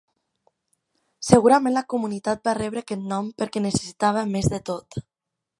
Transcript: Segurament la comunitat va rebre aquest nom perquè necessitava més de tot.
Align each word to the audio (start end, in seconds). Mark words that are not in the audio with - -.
Segurament 1.27 1.75
la 1.77 1.83
comunitat 1.95 2.49
va 2.49 2.57
rebre 2.61 2.83
aquest 2.87 3.07
nom 3.15 3.31
perquè 3.43 3.67
necessitava 3.69 4.29
més 4.35 4.53
de 4.57 4.65
tot. 4.73 5.03